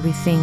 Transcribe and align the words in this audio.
rethink, 0.00 0.42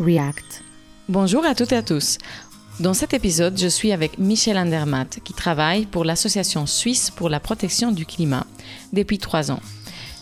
react. 0.00 0.64
Bonjour 1.08 1.44
à 1.44 1.54
toutes 1.54 1.72
et 1.72 1.76
à 1.76 1.82
tous. 1.82 2.16
Dans 2.80 2.94
cet 2.94 3.12
épisode, 3.12 3.58
je 3.58 3.68
suis 3.68 3.92
avec 3.92 4.18
Michel 4.18 4.56
Andermatt 4.56 5.20
qui 5.22 5.34
travaille 5.34 5.84
pour 5.84 6.04
l'Association 6.04 6.66
suisse 6.66 7.10
pour 7.10 7.28
la 7.28 7.40
protection 7.40 7.92
du 7.92 8.06
climat 8.06 8.46
depuis 8.94 9.18
trois 9.18 9.52
ans. 9.52 9.60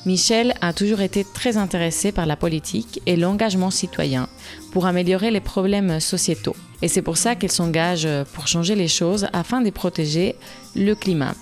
Michel 0.07 0.55
a 0.61 0.73
toujours 0.73 1.01
été 1.01 1.25
très 1.25 1.57
intéressé 1.57 2.11
par 2.11 2.27
la 2.27 2.35
politique 2.35 3.01
et 3.07 3.17
l'engagement 3.17 3.71
citoyen 3.71 4.29
pour 4.73 4.87
améliorer 4.87 5.31
les 5.31 5.41
problèmes 5.41 6.01
sociétaux. 6.01 6.57
Et 6.83 6.89
c'est 6.89 7.03
pour 7.03 7.17
ça 7.17 7.37
qu'il 7.37 7.53
s'engage 7.53 8.09
pour 8.33 8.49
changer 8.49 8.75
les 8.75 8.89
choses 8.89 9.29
afin 9.33 9.61
de 9.61 9.71
protéger 9.71 10.35
le 10.75 10.97
climat 10.97 11.37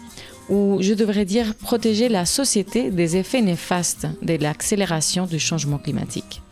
ou 0.50 0.78
je 0.80 0.92
devrais 0.92 1.24
dire 1.24 1.54
protéger 1.54 2.08
la 2.08 2.26
société 2.26 2.90
des 2.90 3.16
effets 3.16 3.40
néfastes 3.40 4.06
de 4.20 4.34
l'accélération 4.34 5.26
du 5.26 5.38
changement 5.38 5.78
climatique. 5.78 6.42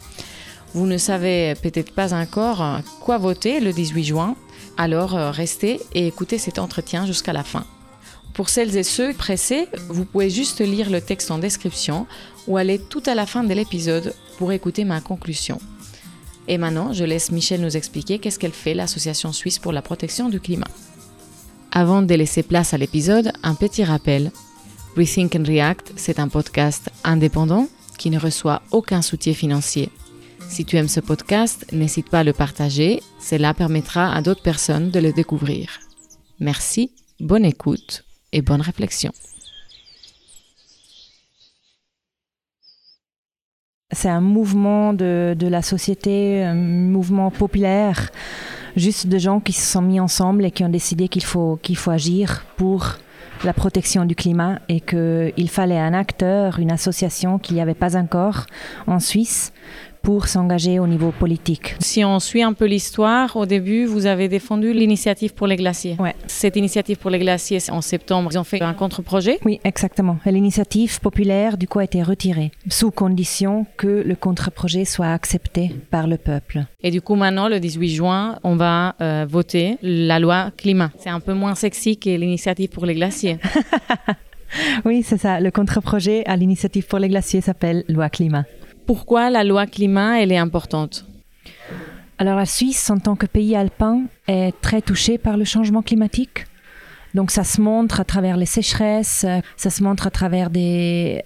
Vous 0.72 0.86
ne 0.86 0.98
savez 0.98 1.54
peut-être 1.62 1.92
pas 1.92 2.14
encore 2.14 2.80
quoi 3.00 3.18
voter 3.18 3.60
le 3.60 3.72
18 3.72 4.04
juin, 4.04 4.36
alors 4.76 5.16
euh, 5.16 5.30
restez 5.30 5.80
et 5.94 6.06
écoutez 6.06 6.38
cet 6.38 6.58
entretien 6.58 7.04
jusqu'à 7.04 7.32
la 7.32 7.42
fin. 7.42 7.66
Pour 8.34 8.48
celles 8.48 8.76
et 8.76 8.84
ceux 8.84 9.12
pressés, 9.12 9.66
vous 9.88 10.04
pouvez 10.04 10.30
juste 10.30 10.60
lire 10.60 10.90
le 10.90 11.00
texte 11.00 11.32
en 11.32 11.38
description 11.38 12.06
ou 12.46 12.56
aller 12.56 12.78
tout 12.78 13.02
à 13.06 13.16
la 13.16 13.26
fin 13.26 13.42
de 13.42 13.52
l'épisode 13.52 14.14
pour 14.38 14.52
écouter 14.52 14.84
ma 14.84 15.00
conclusion. 15.00 15.58
Et 16.46 16.56
maintenant, 16.56 16.92
je 16.92 17.04
laisse 17.04 17.32
Michel 17.32 17.60
nous 17.60 17.76
expliquer 17.76 18.20
qu'est-ce 18.20 18.38
qu'elle 18.38 18.52
fait, 18.52 18.74
l'Association 18.74 19.32
suisse 19.32 19.58
pour 19.58 19.72
la 19.72 19.82
protection 19.82 20.28
du 20.28 20.38
climat. 20.38 20.68
Avant 21.70 22.02
de 22.02 22.14
laisser 22.14 22.42
place 22.42 22.72
à 22.72 22.78
l'épisode, 22.78 23.32
un 23.42 23.54
petit 23.54 23.84
rappel. 23.84 24.32
Rethink 24.96 25.36
and 25.36 25.44
React, 25.46 25.92
c'est 25.96 26.18
un 26.18 26.28
podcast 26.28 26.90
indépendant 27.04 27.68
qui 27.98 28.10
ne 28.10 28.18
reçoit 28.18 28.62
aucun 28.70 29.02
soutien 29.02 29.34
financier. 29.34 29.90
Si 30.48 30.64
tu 30.64 30.76
aimes 30.76 30.88
ce 30.88 31.00
podcast, 31.00 31.66
n'hésite 31.72 32.08
pas 32.08 32.20
à 32.20 32.24
le 32.24 32.32
partager, 32.32 33.02
cela 33.20 33.52
permettra 33.52 34.14
à 34.14 34.22
d'autres 34.22 34.42
personnes 34.42 34.90
de 34.90 34.98
le 34.98 35.12
découvrir. 35.12 35.78
Merci, 36.40 36.90
bonne 37.20 37.44
écoute 37.44 38.04
et 38.32 38.40
bonne 38.40 38.62
réflexion. 38.62 39.12
C'est 43.92 44.08
un 44.08 44.20
mouvement 44.20 44.94
de, 44.94 45.36
la 45.40 45.62
société, 45.62 46.44
un 46.44 46.54
mouvement 46.54 47.30
populaire 47.30 48.10
juste 48.78 49.06
de 49.08 49.18
gens 49.18 49.40
qui 49.40 49.52
se 49.52 49.72
sont 49.72 49.82
mis 49.82 50.00
ensemble 50.00 50.44
et 50.44 50.50
qui 50.50 50.64
ont 50.64 50.68
décidé 50.68 51.08
qu'il 51.08 51.24
faut, 51.24 51.58
qu'il 51.62 51.76
faut 51.76 51.90
agir 51.90 52.44
pour 52.56 52.96
la 53.44 53.52
protection 53.52 54.04
du 54.04 54.14
climat 54.14 54.60
et 54.68 54.80
qu'il 54.80 55.50
fallait 55.50 55.78
un 55.78 55.94
acteur, 55.94 56.58
une 56.58 56.72
association 56.72 57.38
qu'il 57.38 57.56
n'y 57.56 57.62
avait 57.62 57.74
pas 57.74 57.96
encore 57.96 58.46
en 58.86 58.98
Suisse 58.98 59.52
pour 60.08 60.26
s'engager 60.26 60.78
au 60.78 60.86
niveau 60.86 61.10
politique. 61.10 61.76
Si 61.80 62.02
on 62.02 62.18
suit 62.18 62.42
un 62.42 62.54
peu 62.54 62.64
l'histoire, 62.64 63.36
au 63.36 63.44
début, 63.44 63.84
vous 63.84 64.06
avez 64.06 64.26
défendu 64.28 64.72
l'initiative 64.72 65.34
pour 65.34 65.46
les 65.46 65.56
glaciers. 65.56 65.96
Ouais. 65.98 66.14
Cette 66.26 66.56
initiative 66.56 66.96
pour 66.96 67.10
les 67.10 67.18
glaciers, 67.18 67.58
en 67.70 67.82
septembre, 67.82 68.30
ils 68.32 68.38
ont 68.38 68.44
fait 68.44 68.62
un 68.62 68.72
contre-projet 68.72 69.38
Oui, 69.44 69.60
exactement. 69.64 70.16
L'initiative 70.24 70.98
populaire, 71.00 71.58
du 71.58 71.68
coup, 71.68 71.78
a 71.78 71.84
été 71.84 72.02
retirée, 72.02 72.52
sous 72.70 72.90
condition 72.90 73.66
que 73.76 74.02
le 74.02 74.14
contre-projet 74.14 74.86
soit 74.86 75.12
accepté 75.12 75.72
par 75.90 76.06
le 76.06 76.16
peuple. 76.16 76.64
Et 76.82 76.90
du 76.90 77.02
coup, 77.02 77.14
maintenant, 77.14 77.50
le 77.50 77.60
18 77.60 77.88
juin, 77.90 78.38
on 78.44 78.56
va 78.56 78.94
euh, 79.02 79.26
voter 79.28 79.76
la 79.82 80.18
loi 80.18 80.52
climat. 80.56 80.90
C'est 80.98 81.10
un 81.10 81.20
peu 81.20 81.34
moins 81.34 81.54
sexy 81.54 81.98
que 81.98 82.08
l'initiative 82.08 82.70
pour 82.70 82.86
les 82.86 82.94
glaciers. 82.94 83.36
oui, 84.86 85.02
c'est 85.02 85.18
ça. 85.18 85.38
Le 85.38 85.50
contre-projet 85.50 86.24
à 86.24 86.34
l'initiative 86.34 86.86
pour 86.86 86.98
les 86.98 87.08
glaciers 87.08 87.42
s'appelle 87.42 87.84
loi 87.88 88.08
climat 88.08 88.46
pourquoi 88.88 89.28
la 89.28 89.44
loi 89.44 89.66
climat 89.66 90.22
elle 90.22 90.32
est 90.32 90.38
importante? 90.38 91.04
Alors 92.16 92.36
la 92.36 92.46
Suisse, 92.46 92.88
en 92.88 92.98
tant 92.98 93.16
que 93.16 93.26
pays 93.26 93.54
alpin, 93.54 94.04
est 94.26 94.58
très 94.62 94.80
touchée 94.80 95.18
par 95.18 95.36
le 95.36 95.44
changement 95.44 95.82
climatique. 95.82 96.46
Donc 97.12 97.30
ça 97.30 97.44
se 97.44 97.60
montre 97.60 98.00
à 98.00 98.04
travers 98.04 98.38
les 98.38 98.46
sécheresses, 98.46 99.26
ça 99.56 99.70
se 99.70 99.82
montre 99.82 100.06
à 100.06 100.10
travers 100.10 100.48
des, 100.48 101.22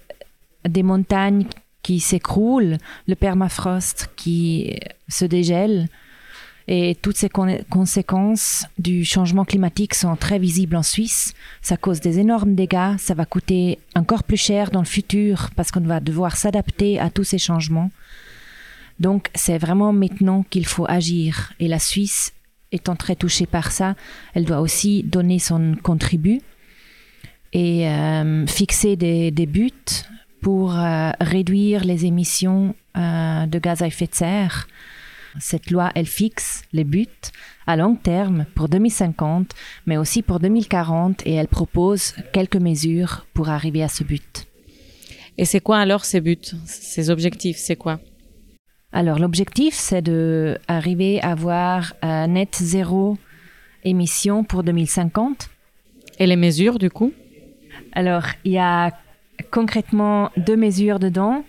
des 0.67 0.83
montagnes 0.83 1.45
qui 1.83 2.01
s'écroulent, 2.01 2.77
le 3.07 3.15
permafrost 3.15 4.09
qui 4.17 4.77
se 5.07 5.23
dégèle. 5.23 5.87
Et 6.67 6.95
toutes 7.01 7.17
ces 7.17 7.29
conséquences 7.29 8.65
du 8.77 9.03
changement 9.03 9.43
climatique 9.43 9.93
sont 9.93 10.15
très 10.15 10.39
visibles 10.39 10.77
en 10.77 10.83
Suisse. 10.83 11.33
Ça 11.61 11.75
cause 11.75 11.99
des 11.99 12.19
énormes 12.19 12.55
dégâts, 12.55 12.97
ça 12.97 13.13
va 13.13 13.25
coûter 13.25 13.79
encore 13.95 14.23
plus 14.23 14.37
cher 14.37 14.71
dans 14.71 14.79
le 14.79 14.85
futur 14.85 15.49
parce 15.55 15.71
qu'on 15.71 15.81
va 15.81 15.99
devoir 15.99 16.37
s'adapter 16.37 16.99
à 16.99 17.09
tous 17.09 17.25
ces 17.25 17.37
changements. 17.37 17.91
Donc 18.99 19.29
c'est 19.35 19.57
vraiment 19.57 19.91
maintenant 19.91 20.45
qu'il 20.49 20.65
faut 20.65 20.85
agir. 20.87 21.51
Et 21.59 21.67
la 21.67 21.79
Suisse, 21.79 22.33
étant 22.71 22.95
très 22.95 23.15
touchée 23.15 23.45
par 23.45 23.71
ça, 23.71 23.95
elle 24.33 24.45
doit 24.45 24.61
aussi 24.61 25.03
donner 25.03 25.39
son 25.39 25.75
contribut 25.83 26.41
et 27.51 27.87
euh, 27.87 28.47
fixer 28.47 28.95
des, 28.95 29.31
buts 29.45 29.71
pour 30.41 30.77
euh, 30.77 31.11
réduire 31.19 31.83
les 31.83 32.05
émissions 32.05 32.75
euh, 32.97 33.45
de 33.45 33.59
gaz 33.59 33.81
à 33.81 33.87
effet 33.87 34.07
de 34.07 34.15
serre 34.15 34.67
cette 35.39 35.71
loi, 35.71 35.91
elle 35.95 36.05
fixe 36.05 36.63
les 36.73 36.83
buts 36.83 37.07
à 37.65 37.75
long 37.75 37.95
terme 37.95 38.45
pour 38.55 38.69
2050, 38.69 39.53
mais 39.85 39.97
aussi 39.97 40.21
pour 40.21 40.39
2040, 40.39 41.25
et 41.25 41.33
elle 41.33 41.47
propose 41.47 42.13
quelques 42.31 42.57
mesures 42.57 43.25
pour 43.33 43.49
arriver 43.49 43.83
à 43.83 43.87
ce 43.87 44.03
but. 44.03 44.45
Et 45.37 45.45
c'est 45.45 45.59
quoi 45.59 45.79
alors 45.79 46.05
ces 46.05 46.21
buts, 46.21 46.37
ces 46.65 47.09
objectifs, 47.09 47.57
c'est 47.57 47.75
quoi? 47.75 47.99
Alors 48.91 49.17
l'objectif, 49.17 49.73
c'est 49.73 50.03
de 50.03 50.59
arriver 50.67 51.19
à 51.21 51.31
avoir 51.31 51.95
un 52.03 52.27
net 52.27 52.55
zéro 52.61 53.17
émission 53.83 54.43
pour 54.43 54.63
2050. 54.63 55.49
Et 56.19 56.27
les 56.27 56.35
mesures 56.35 56.77
du 56.77 56.91
coup? 56.91 57.11
Alors 57.93 58.25
il 58.43 58.51
y 58.51 58.59
a 58.59 58.91
concrètement 59.49 60.29
deux 60.37 60.55
mesures 60.55 60.99
dedans. 60.99 61.43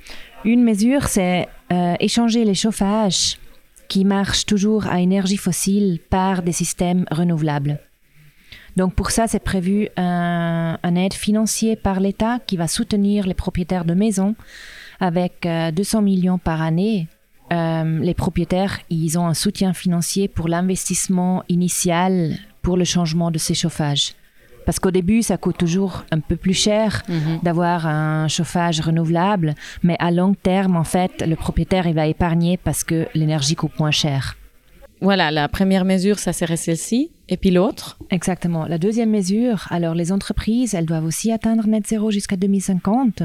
Une 0.47 0.63
mesure, 0.63 1.07
c'est 1.09 1.49
euh, 1.71 1.95
échanger 2.01 2.45
les 2.45 2.55
chauffages 2.55 3.39
qui 3.95 4.05
marchent 4.05 4.45
toujours 4.45 4.89
à 4.89 5.01
énergie 5.01 5.37
fossile 5.37 6.01
par 6.11 6.43
des 6.43 6.51
systèmes 6.51 7.05
renouvelables. 7.13 7.79
Donc 8.75 8.97
pour 8.97 9.13
ça, 9.13 9.29
c'est 9.29 9.39
prévu 9.39 9.89
un, 9.97 10.97
aide 10.97 11.15
financier 11.15 11.77
par 11.77 12.01
l'État 12.01 12.41
qui 12.45 12.57
va 12.57 12.67
soutenir 12.67 13.25
les 13.25 13.35
propriétaires 13.35 13.85
de 13.85 13.95
maisons 13.95 14.35
avec 14.99 15.47
200 15.47 15.99
euh, 15.99 16.03
millions 16.03 16.39
par 16.39 16.61
année. 16.61 17.07
Euh, 17.53 18.01
les 18.01 18.15
propriétaires, 18.15 18.81
ils 18.91 19.17
ont 19.17 19.29
un 19.29 19.35
soutien 19.35 19.73
financier 19.73 20.27
pour 20.27 20.49
l'investissement 20.49 21.45
initial 21.49 22.35
pour 22.63 22.77
le 22.77 22.85
changement 22.85 23.31
de 23.31 23.39
ces 23.39 23.55
chauffages. 23.55 24.17
Parce 24.65 24.79
qu'au 24.79 24.91
début, 24.91 25.23
ça 25.23 25.37
coûte 25.37 25.59
toujours 25.59 26.05
un 26.11 26.21
peu 26.21 26.37
plus 26.37 26.55
cher 26.55 27.03
mhm. 27.09 27.41
d'avoir 27.43 27.87
un 27.87 28.29
chauffage 28.29 28.81
renouvelable, 28.81 29.55
mais 29.83 29.97
à 29.99 30.11
long 30.11 30.35
terme, 30.35 30.77
en 30.77 30.85
fait, 30.85 31.25
le 31.27 31.37
propriétaire, 31.37 31.87
il 31.87 31.95
va 31.95 32.07
épargner 32.07 32.57
parce 32.57 32.85
que 32.85 33.07
l'énergie 33.15 33.55
coûte 33.55 33.79
moins 33.79 33.91
cher. 33.91 34.37
Voilà, 35.01 35.31
la 35.31 35.49
première 35.49 35.85
mesure, 35.85 36.19
ça 36.19 36.33
serait 36.33 36.57
celle-ci. 36.57 37.11
Et 37.29 37.37
puis 37.37 37.51
l'autre? 37.51 37.99
Exactement. 38.11 38.67
La 38.67 38.79
deuxième 38.79 39.11
mesure, 39.11 39.67
alors 39.71 39.95
les 39.95 40.13
entreprises, 40.13 40.75
elles 40.75 40.87
doivent 40.87 41.05
aussi 41.05 41.33
atteindre 41.33 41.67
net 41.67 41.87
zéro 41.87 42.11
jusqu'à 42.11 42.37
2050. 42.37 43.23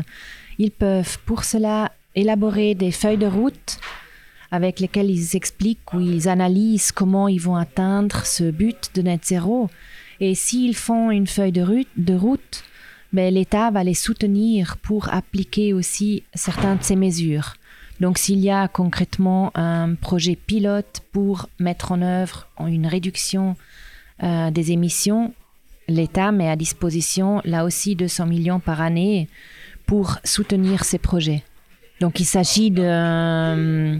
Ils 0.58 0.72
peuvent 0.72 1.20
pour 1.26 1.44
cela 1.44 1.92
élaborer 2.16 2.76
des 2.76 2.92
feuilles 2.92 3.18
de 3.18 3.28
route 3.28 3.80
avec 4.52 4.80
lesquelles 4.80 5.10
ils 5.10 5.36
expliquent 5.36 5.94
ou 5.94 6.00
ils 6.00 6.28
analysent 6.28 6.92
comment 6.92 7.28
ils 7.28 7.42
vont 7.42 7.56
atteindre 7.56 8.26
ce 8.26 8.50
but 8.52 8.90
de 8.96 9.02
net 9.02 9.24
zéro. 9.24 9.70
Et 10.20 10.36
s'ils 10.36 10.76
font 10.76 11.12
une 11.12 11.28
feuille 11.28 11.52
de 11.52 12.14
route, 12.14 12.64
ben, 13.12 13.34
l'État 13.34 13.72
va 13.72 13.84
les 13.84 13.94
soutenir 13.94 14.78
pour 14.78 15.12
appliquer 15.14 15.74
aussi 15.74 16.24
certaines 16.34 16.78
de 16.78 16.84
ces 16.84 16.96
mesures. 16.96 17.56
Donc 18.00 18.18
s'il 18.18 18.40
y 18.40 18.50
a 18.50 18.68
concrètement 18.68 19.52
un 19.56 19.96
projet 19.96 20.36
pilote 20.36 21.02
pour 21.12 21.50
mettre 21.60 21.92
en 21.92 22.02
œuvre 22.02 22.48
une 22.60 22.88
réduction 22.88 23.56
euh, 24.24 24.52
des 24.52 24.72
émissions, 24.72 25.34
l'État 25.88 26.32
met 26.32 26.50
à 26.50 26.56
disposition 26.56 27.42
là 27.46 27.66
aussi 27.66 27.96
200 27.96 28.28
millions 28.28 28.60
par 28.60 28.80
année 28.80 29.28
pour 29.86 30.20
soutenir 30.24 30.86
ces 30.86 31.00
projets. 31.00 31.44
Donc 32.00 32.20
il 32.22 32.26
s'agit 32.26 32.72
de, 32.72 34.00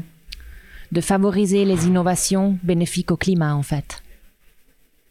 de 0.92 1.02
favoriser 1.02 1.66
les 1.66 1.88
innovations 1.88 2.58
bénéfiques 2.64 3.12
au 3.12 3.18
climat 3.18 3.56
en 3.56 3.64
fait 3.64 4.02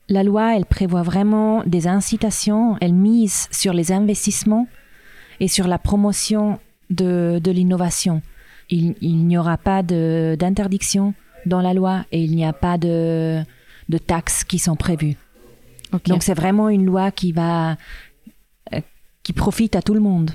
la 0.08 0.22
loi, 0.22 0.56
elle 0.56 0.64
prévoit 0.64 1.02
vraiment 1.02 1.62
des 1.64 1.86
incitations, 1.86 2.76
elle 2.80 2.94
mise 2.94 3.48
sur 3.50 3.72
les 3.72 3.92
investissements 3.92 4.66
et 5.40 5.48
sur 5.48 5.68
la 5.68 5.78
promotion 5.78 6.58
de, 6.90 7.40
l'innovation. 7.44 8.22
Il, 8.70 8.94
n'y 9.26 9.38
aura 9.38 9.56
pas 9.56 9.82
d'interdiction 9.82 11.14
dans 11.46 11.60
la 11.60 11.74
loi 11.74 12.04
et 12.12 12.22
il 12.22 12.34
n'y 12.34 12.44
a 12.44 12.52
pas 12.52 12.78
de, 12.78 13.42
taxes 14.06 14.44
qui 14.44 14.58
sont 14.58 14.76
prévues. 14.76 15.16
Donc 16.06 16.22
c'est 16.22 16.34
vraiment 16.34 16.68
une 16.68 16.84
loi 16.84 17.10
qui 17.10 17.32
va 17.32 17.76
euh, 18.74 18.80
qui 19.22 19.32
profite 19.32 19.74
à 19.74 19.82
tout 19.82 19.94
le 19.94 20.00
monde. 20.00 20.32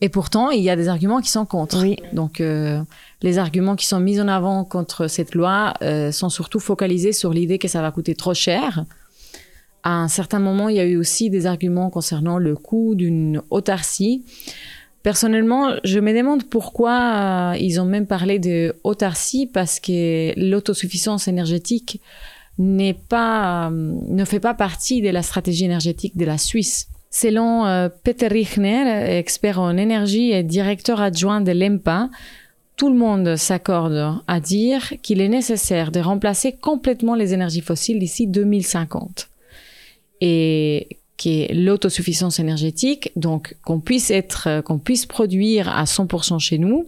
Et 0.00 0.08
pourtant, 0.10 0.50
il 0.50 0.62
y 0.62 0.68
a 0.68 0.76
des 0.76 0.88
arguments 0.88 1.20
qui 1.20 1.30
sont 1.30 1.46
contre. 1.46 1.82
Oui. 1.82 1.96
Donc, 2.12 2.40
euh, 2.40 2.80
les 3.22 3.38
arguments 3.38 3.76
qui 3.76 3.86
sont 3.86 4.00
mis 4.00 4.20
en 4.20 4.28
avant 4.28 4.64
contre 4.64 5.06
cette 5.06 5.34
loi 5.34 5.74
euh, 5.82 6.12
sont 6.12 6.28
surtout 6.28 6.60
focalisés 6.60 7.12
sur 7.12 7.32
l'idée 7.32 7.58
que 7.58 7.68
ça 7.68 7.80
va 7.80 7.90
coûter 7.90 8.14
trop 8.14 8.34
cher. 8.34 8.84
À 9.84 9.94
un 9.94 10.08
certain 10.08 10.38
moment, 10.38 10.68
il 10.68 10.76
y 10.76 10.80
a 10.80 10.84
eu 10.84 10.96
aussi 10.96 11.30
des 11.30 11.46
arguments 11.46 11.88
concernant 11.88 12.38
le 12.38 12.56
coût 12.56 12.94
d'une 12.94 13.40
autarcie. 13.50 14.22
Personnellement, 15.02 15.76
je 15.84 15.98
me 16.00 16.12
demande 16.12 16.44
pourquoi 16.44 17.52
euh, 17.54 17.56
ils 17.58 17.80
ont 17.80 17.84
même 17.84 18.06
parlé 18.06 18.38
de 18.38 18.74
autarcie 18.84 19.46
parce 19.46 19.80
que 19.80 20.38
l'autosuffisance 20.38 21.28
énergétique 21.28 22.02
n'est 22.58 22.98
pas, 23.08 23.70
ne 23.70 24.24
fait 24.24 24.40
pas 24.40 24.54
partie 24.54 25.00
de 25.00 25.08
la 25.08 25.22
stratégie 25.22 25.64
énergétique 25.64 26.16
de 26.16 26.24
la 26.24 26.36
Suisse. 26.36 26.88
Selon 27.10 27.66
euh, 27.66 27.88
Peter 28.04 28.28
Richner, 28.28 29.16
expert 29.18 29.60
en 29.60 29.76
énergie 29.76 30.32
et 30.32 30.42
directeur 30.42 31.00
adjoint 31.00 31.40
de 31.40 31.52
l'EMPA, 31.52 32.10
tout 32.76 32.90
le 32.90 32.96
monde 32.96 33.36
s'accorde 33.36 34.20
à 34.26 34.40
dire 34.40 34.92
qu'il 35.02 35.20
est 35.20 35.28
nécessaire 35.28 35.90
de 35.90 36.00
remplacer 36.00 36.52
complètement 36.52 37.14
les 37.14 37.32
énergies 37.32 37.62
fossiles 37.62 37.98
d'ici 37.98 38.26
2050. 38.26 39.28
Et 40.20 40.98
que 41.16 41.52
l'autosuffisance 41.54 42.38
énergétique, 42.38 43.10
donc 43.16 43.56
qu'on 43.64 43.80
puisse 43.80 44.10
être, 44.10 44.60
qu'on 44.62 44.78
puisse 44.78 45.06
produire 45.06 45.68
à 45.68 45.84
100% 45.84 46.38
chez 46.38 46.58
nous, 46.58 46.86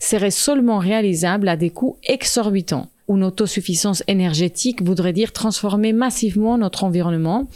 serait 0.00 0.30
seulement 0.30 0.78
réalisable 0.78 1.48
à 1.48 1.56
des 1.56 1.70
coûts 1.70 1.96
exorbitants. 2.04 2.88
Une 3.08 3.24
autosuffisance 3.24 4.02
énergétique 4.06 4.82
voudrait 4.82 5.12
dire 5.12 5.32
transformer 5.32 5.92
massivement 5.92 6.56
notre 6.56 6.84
environnement 6.84 7.48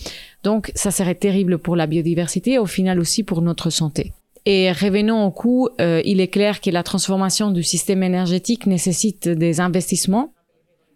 donc, 0.44 0.70
ça 0.74 0.90
serait 0.90 1.14
terrible 1.14 1.58
pour 1.58 1.76
la 1.76 1.86
biodiversité 1.86 2.52
et 2.52 2.58
au 2.58 2.66
final 2.66 3.00
aussi 3.00 3.22
pour 3.22 3.42
notre 3.42 3.70
santé. 3.70 4.12
Et 4.46 4.72
revenons 4.72 5.24
au 5.24 5.30
coût, 5.30 5.68
euh, 5.80 6.00
il 6.04 6.20
est 6.20 6.28
clair 6.28 6.60
que 6.60 6.70
la 6.70 6.82
transformation 6.82 7.50
du 7.50 7.62
système 7.62 8.02
énergétique 8.02 8.66
nécessite 8.66 9.28
des 9.28 9.60
investissements. 9.60 10.32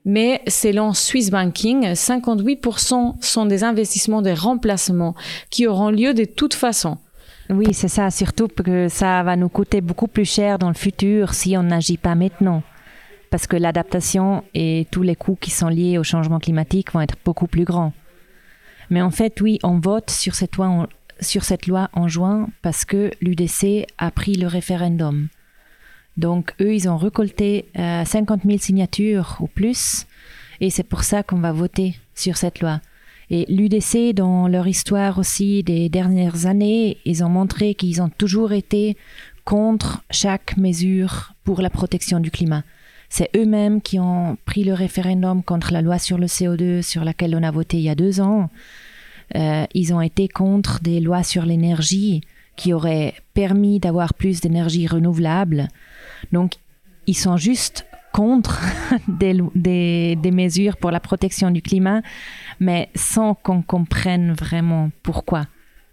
Mais 0.05 0.41
selon 0.49 0.95
Swiss 0.95 1.31
Banking, 1.31 1.93
58% 1.93 3.23
sont 3.23 3.47
des 3.47 3.63
investissements 3.63 4.23
de 4.23 4.31
remplacement 4.31 5.15
qui 5.51 5.67
auront 5.67 5.91
lieu 5.91 6.15
de 6.15 6.25
toute 6.25 6.55
façon. 6.55 6.99
Oui, 7.51 7.67
c'est 7.73 7.89
ça, 7.89 8.11
surtout 8.11 8.49
que 8.49 8.89
ça 8.89 9.23
va 9.23 9.37
nous 9.37 9.49
coûter 9.49 9.81
beaucoup 9.81 10.09
plus 10.09 10.25
cher 10.25 10.59
dans 10.59 10.69
le 10.69 10.75
futur 10.75 11.35
si 11.35 11.57
on 11.57 11.63
n'agit 11.63 11.99
pas 11.99 12.15
maintenant. 12.15 12.63
Parce 13.33 13.47
que 13.47 13.57
l'adaptation 13.57 14.45
et 14.53 14.87
tous 14.91 15.01
les 15.01 15.17
coûts 15.17 15.39
qui 15.41 15.51
sont 15.51 15.69
liés 15.69 15.97
au 15.97 16.05
changement 16.05 16.39
climatique 16.39 16.93
vont 16.93 17.01
être 17.01 17.17
beaucoup 17.25 17.47
plus 17.47 17.65
grands. 17.65 17.95
Mais 18.91 19.01
en 19.01 19.11
fait, 19.11 19.41
oui, 19.41 19.59
on 19.63 19.81
vote 19.81 20.11
sur 20.11 20.35
cette 20.35 20.59
loi 20.59 21.89
en, 21.95 22.09
juin 22.09 22.51
parce 22.61 22.85
que 22.85 23.11
l'UDC 23.23 23.87
a 23.97 24.11
pris 24.11 24.35
le 24.35 24.49
référendum. 24.49 25.29
Donc, 26.19 26.53
eux, 26.61 26.75
ils 26.75 26.91
ont 26.91 26.99
récolté 26.99 27.71
50 27.75 28.45
euh, 28.45 28.49
000 28.49 28.59
signatures 28.59 29.39
ou 29.41 29.47
plus, 29.47 30.07
et 30.61 30.69
c'est 30.69 30.83
pour 30.83 31.03
ça 31.03 31.23
qu'on 31.23 31.41
va 31.41 31.53
voter 31.53 31.97
sur 32.15 32.37
cette 32.37 32.61
loi. 32.61 32.83
Et 33.31 33.47
l'UDC, 33.49 34.13
dans 34.15 34.47
leur 34.47 34.69
histoire 34.69 35.19
aussi 35.19 35.63
des 35.63 35.89
dernières 35.89 36.45
années, 36.45 36.99
ils 37.07 37.25
ont 37.25 37.31
montré 37.31 37.75
qu'ils 37.75 38.03
ont 38.03 38.11
toujours 38.11 38.53
été 38.53 38.99
contre 39.47 40.05
chaque 40.11 40.59
mesure 40.59 41.33
pour 41.45 41.63
la 41.63 41.71
protection 41.71 42.21
du 42.21 42.31
climat. 42.31 42.63
C'est 43.15 43.29
eux-mêmes 43.37 43.83
qui 43.83 44.01
ont 44.01 44.39
pris 44.47 44.65
le 44.65 44.73
référendum 44.73 45.43
contre 45.43 45.75
la 45.75 45.83
loi 45.83 45.99
sur 45.99 46.17
le 46.17 46.25
CO2 46.25 46.81
sur 46.81 47.05
laquelle 47.05 47.37
on 47.37 47.43
a 47.43 47.51
voté 47.51 47.77
il 47.77 47.83
y 47.83 47.91
a 47.91 47.95
deux 47.95 48.23
ans. 48.23 48.49
Euh, 49.35 49.67
ils 49.75 49.93
ont 49.93 50.01
été 50.01 50.29
contre 50.29 50.81
des 50.81 50.99
lois 50.99 51.23
sur 51.23 51.45
l'énergie 51.45 52.23
qui 52.57 52.73
auraient 52.73 53.13
permis 53.35 53.81
d'avoir 53.81 54.15
plus 54.15 54.41
d'énergie 54.41 54.87
renouvelable. 54.87 55.69
Donc, 56.33 56.55
ils 57.07 57.15
sont 57.15 57.37
juste 57.37 57.85
contre 58.15 58.63
des, 59.09 60.17
mesures 60.33 60.79
pour 60.79 60.91
la 60.91 60.99
protection 60.99 61.51
du 61.51 61.61
climat, 61.61 62.01
mais 62.61 62.89
sans 62.95 63.35
qu'on 63.35 63.61
comprenne 63.61 64.33
vraiment 64.33 64.91
pourquoi. 65.03 65.49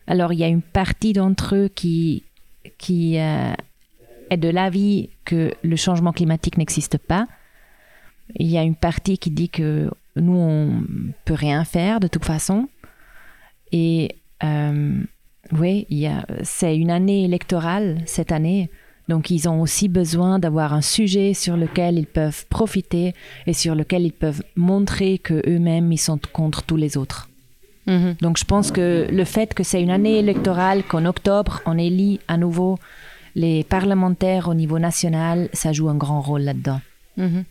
Alors, 0.08 0.32
il 0.32 0.40
y 0.40 0.46
a 0.46 0.48
une 0.48 0.62
partie 0.62 1.12
d'entre 1.12 1.58
eux 1.58 1.68
qui, 1.68 2.24
qui 2.78 3.20
euh, 3.20 3.52
est 4.30 4.38
de 4.38 4.50
l'avis 4.50 5.10
que 5.26 5.54
le 5.64 5.76
changement 5.76 6.12
climatique 6.12 6.58
n'existe 6.58 6.98
pas. 6.98 7.28
Il 8.36 8.48
y 8.48 8.58
a 8.58 8.64
une 8.64 8.76
partie 8.76 9.18
qui 9.18 9.32
dit 9.32 9.50
que 9.50 9.90
nous, 10.16 10.36
on 10.36 10.84
peut 11.26 11.34
rien 11.34 11.64
faire 11.66 12.00
de 12.00 12.08
toute 12.08 12.26
façon. 12.26 12.68
Et 13.72 14.16
euh, 14.44 15.02
oui, 15.52 15.88
c'est 16.44 16.78
une 16.78 16.92
année 16.92 17.24
électorale 17.24 18.00
cette 18.06 18.32
année. 18.32 18.70
Donc 19.08 19.32
ils 19.32 19.50
ont 19.50 19.62
aussi 19.62 19.88
besoin 19.88 20.38
d'avoir 20.38 20.74
un 20.74 20.82
sujet 20.82 21.34
sur 21.34 21.58
lequel 21.58 21.98
ils 21.98 22.06
peuvent 22.06 22.46
profiter 22.48 23.16
et 23.48 23.54
sur 23.54 23.74
lequel 23.74 24.04
ils 24.04 24.14
peuvent 24.14 24.44
montrer 24.56 25.18
que 25.18 25.42
eux-mêmes 25.50 25.92
ils 25.92 25.98
sont 25.98 26.20
contre 26.32 26.62
tous 26.62 26.78
les 26.78 26.96
autres. 26.96 27.28
Mhm. 27.88 28.18
Donc 28.22 28.38
je 28.38 28.46
pense 28.46 28.72
que 28.72 29.08
le 29.10 29.24
fait 29.26 29.56
que 29.56 29.64
c'est 29.64 29.82
une 29.82 29.90
année 29.90 30.20
électorale, 30.20 30.84
qu'en 30.84 31.06
octobre 31.06 31.62
on 31.66 31.76
élit 31.76 32.20
à 32.28 32.38
nouveau 32.38 32.78
les 33.40 33.64
parlementaires 33.64 34.50
au 34.50 34.54
niveau 34.54 34.80
national, 34.80 35.50
ça 35.54 35.72
joue 35.72 35.88
un 35.90 35.96
grand 35.96 36.20
rôle 36.20 36.42
là-dedans. 36.42 36.82
Mhm. 37.16 37.46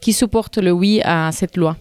Qui 0.00 0.12
supporte 0.12 0.58
le 0.58 0.72
oui 0.72 1.00
à 1.04 1.30
cette 1.30 1.56
loi? 1.56 1.76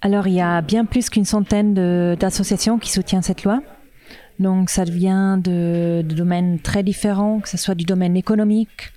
Alors, 0.00 0.26
il 0.26 0.34
y 0.34 0.40
a 0.40 0.62
bien 0.62 0.86
plus 0.86 1.10
qu'une 1.10 1.26
centaine 1.26 1.74
d'associations 2.16 2.78
qui 2.78 2.90
soutiennent 2.90 3.22
cette 3.22 3.44
loi. 3.44 3.62
Donc, 4.38 4.70
ça 4.70 4.84
vient 4.84 5.36
de, 5.36 6.02
domaines 6.02 6.58
très 6.58 6.82
différents, 6.82 7.40
que 7.40 7.48
ce 7.50 7.58
soit 7.58 7.74
du 7.74 7.84
domaine 7.84 8.16
économique, 8.16 8.92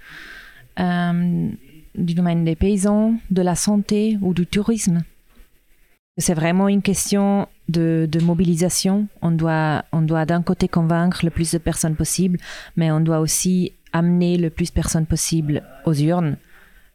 euh, 0.80 1.50
du 1.96 2.13
domaine 2.13 2.46
des 2.46 2.56
paysans, 2.56 3.16
de 3.30 3.42
la 3.42 3.56
santé 3.56 4.18
ou 4.22 4.34
du 4.34 4.48
tourisme. 4.48 5.04
C'est 6.18 6.34
vraiment 6.34 6.69
une 6.69 6.81
question 6.81 7.48
de, 7.69 8.19
mobilisation. 8.21 9.07
On 9.21 9.31
doit, 9.31 9.83
on 9.91 10.01
doit 10.01 10.25
d'un 10.25 10.41
côté 10.41 10.67
convaincre 10.67 11.23
le 11.23 11.31
plus 11.31 11.51
de 11.51 11.57
personnes 11.57 11.95
possible, 11.95 12.39
mais 12.75 12.91
on 12.91 13.00
doit 13.00 13.19
aussi 13.19 13.73
amener 13.94 14.38
le 14.38 14.50
plus 14.50 14.69
de 14.69 14.73
personnes 14.73 15.06
possible 15.06 15.63
aux 15.85 15.94
urnes. 15.94 16.38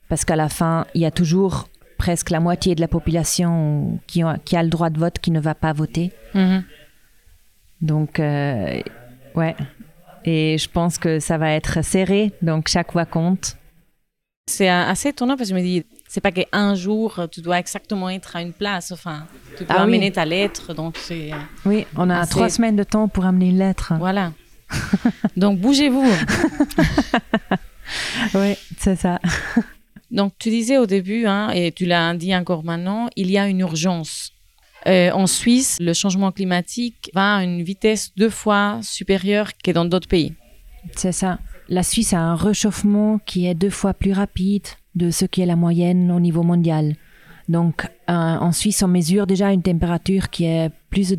Parce 0.08 0.24
qu'à 0.24 0.36
la 0.36 0.48
fin, 0.48 0.86
il 0.94 1.00
y 1.00 1.06
a 1.06 1.10
toujours 1.10 1.68
presque 1.98 2.30
la 2.30 2.40
moitié 2.40 2.74
de 2.74 2.80
la 2.80 2.88
population 2.88 4.00
qui, 4.06 4.22
a, 4.22 4.38
qui 4.44 4.56
a 4.56 4.62
le 4.62 4.70
droit 4.70 4.90
de 4.90 4.98
vote 4.98 5.18
qui 5.18 5.30
ne 5.30 5.40
va 5.40 5.54
pas 5.54 5.72
voter. 5.72 6.12
Mhm. 6.34 6.64
Donc, 7.82 8.20
euh, 8.20 8.80
ouais. 9.34 9.56
Et 10.24 10.58
je 10.58 10.68
pense 10.68 10.98
que 10.98 11.18
ça 11.18 11.38
va 11.38 11.52
être 11.52 11.82
serré, 11.82 12.32
donc 12.42 12.68
chaque 12.68 12.92
voix 12.92 13.06
compte. 13.06 13.56
C'est 14.50 14.68
assez 14.68 15.10
étonnant 15.10 15.36
parce 15.36 15.48
que 15.48 15.54
je 15.54 15.60
me 15.60 15.64
dis, 15.64 15.84
c'est 16.08 16.20
pas 16.20 16.32
qu'un 16.32 16.74
jour 16.74 17.28
tu 17.30 17.40
dois 17.40 17.58
exactement 17.58 18.10
être 18.10 18.36
à 18.36 18.42
une 18.42 18.52
place. 18.52 18.92
Enfin, 18.92 19.26
tu 19.56 19.64
dois 19.64 19.76
ah 19.78 19.82
amener 19.82 20.10
ta 20.10 20.24
lettre, 20.24 20.74
donc 20.74 20.96
c'est. 20.98 21.30
Oui, 21.64 21.86
on 21.96 22.10
a 22.10 22.26
trois 22.26 22.48
semaines 22.48 22.76
de 22.76 22.84
temps 22.84 23.08
pour 23.08 23.24
amener 23.24 23.50
une 23.50 23.58
lettre. 23.58 23.94
Voilà. 23.98 24.32
donc 25.36 25.60
bougez-vous. 25.60 26.04
oui, 28.34 28.54
c'est 28.76 28.96
ça. 28.96 29.20
Donc, 30.10 30.32
tu 30.38 30.50
disais 30.50 30.76
au 30.76 30.86
début, 30.86 31.26
hein, 31.26 31.50
et 31.50 31.70
tu 31.70 31.86
l'as 31.86 32.14
dit 32.14 32.34
encore 32.34 32.64
maintenant, 32.64 33.08
il 33.14 33.30
y 33.30 33.38
a 33.38 33.46
une 33.46 33.60
urgence. 33.60 34.32
Euh, 34.86 35.10
en 35.12 35.26
Suisse, 35.26 35.76
le 35.80 35.92
changement 35.92 36.32
climatique 36.32 37.10
va 37.14 37.36
à 37.36 37.44
une 37.44 37.62
vitesse 37.62 38.12
deux 38.16 38.30
fois 38.30 38.80
supérieure 38.82 39.50
que 39.62 39.70
dans 39.70 39.84
d'autres 39.84 40.08
pays. 40.08 40.34
C'est 40.96 41.12
ça. 41.12 41.38
La 41.70 41.84
Suisse 41.84 42.12
a 42.14 42.18
un 42.18 42.34
réchauffement 42.34 43.20
qui 43.24 43.46
est 43.46 43.54
deux 43.54 43.70
fois 43.70 43.94
plus 43.94 44.12
rapide 44.12 44.66
de 44.96 45.12
ce 45.12 45.24
qui 45.24 45.40
est 45.40 45.46
la 45.46 45.54
moyenne 45.54 46.10
au 46.10 46.18
niveau 46.18 46.42
mondial. 46.42 46.96
Donc, 47.48 47.84
euh, 47.84 48.12
en 48.12 48.50
Suisse, 48.50 48.82
on 48.82 48.88
mesure 48.88 49.24
déjà 49.24 49.52
une 49.52 49.62
température 49.62 50.30
qui 50.30 50.46
est 50.46 50.70
plus 50.90 51.10
de 51.10 51.14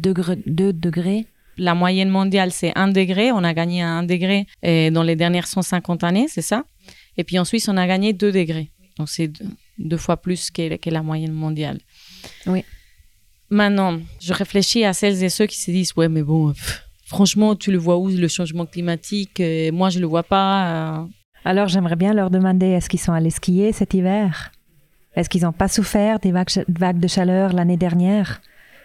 2 0.45 0.73
degrés. 0.73 1.25
La 1.57 1.73
moyenne 1.73 2.09
mondiale, 2.09 2.51
c'est 2.51 2.73
1 2.75 2.89
degré. 2.89 3.31
On 3.31 3.45
a 3.45 3.53
gagné 3.53 3.81
1 3.81 4.03
degré 4.03 4.45
euh, 4.65 4.91
dans 4.91 5.03
les 5.03 5.15
dernières 5.15 5.47
150 5.47 6.03
années, 6.03 6.27
c'est 6.27 6.41
ça? 6.41 6.65
Et 7.15 7.23
puis 7.23 7.39
en 7.39 7.45
Suisse, 7.45 7.69
on 7.69 7.77
a 7.77 7.87
gagné 7.87 8.11
2 8.11 8.33
degrés. 8.33 8.71
Donc 8.97 9.07
c'est 9.07 9.31
deux, 9.77 9.97
fois 9.97 10.17
plus 10.17 10.51
que, 10.51 10.89
la 10.89 11.01
moyenne 11.01 11.31
mondiale. 11.31 11.79
Oui. 12.45 12.65
Maintenant, 13.49 13.99
je 14.21 14.33
réfléchis 14.33 14.83
à 14.83 14.91
celles 14.91 15.23
et 15.23 15.29
ceux 15.29 15.45
qui 15.45 15.59
se 15.59 15.71
disent, 15.71 15.93
ouais, 15.95 16.09
mais 16.09 16.23
bon, 16.23 16.53
franchement, 17.11 17.55
tu 17.55 17.71
le 17.71 17.77
vois 17.77 17.97
où 17.97 18.07
le 18.07 18.27
changement 18.27 18.65
climatique? 18.65 19.39
Euh, 19.39 19.71
Moi, 19.71 19.89
je 19.89 19.99
le 19.99 20.07
vois 20.07 20.23
pas. 20.23 20.53
Euh. 20.65 21.05
Alors, 21.45 21.67
j'aimerais 21.67 21.97
bien 21.97 22.13
leur 22.13 22.29
demander, 22.29 22.67
est-ce 22.67 22.89
qu'ils 22.89 22.99
sont 22.99 23.13
allés 23.13 23.29
skier 23.29 23.71
cet 23.73 23.93
hiver? 23.93 24.51
Est-ce 25.15 25.29
qu'ils 25.29 25.43
n'ont 25.43 25.51
pas 25.63 25.67
souffert 25.67 26.19
des 26.19 26.31
vagues, 26.31 26.99
de 26.99 27.07
chaleur 27.07 27.53
l'année 27.53 27.77
dernière? 27.77 28.41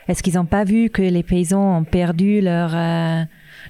Est-ce 0.09 0.23
qu'ils 0.23 0.35
n'ont 0.35 0.53
pas 0.57 0.65
vu 0.65 0.91
que 0.91 1.03
les 1.03 1.23
paysans 1.23 1.79
ont 1.79 1.85
perdu 1.85 2.41
leur, 2.41 2.71
euh, 2.75 3.23